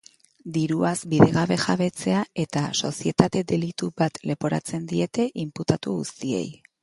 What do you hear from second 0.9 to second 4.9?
bidegabe jabetzea eta sozietate delitu bat leporatzen